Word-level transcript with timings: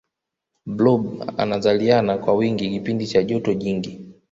blob 0.65 1.23
anazaliana 1.37 2.17
kwa 2.17 2.33
wingi 2.33 2.69
kipindi 2.71 3.07
cha 3.07 3.23
joto 3.23 3.53
jingi 3.53 4.09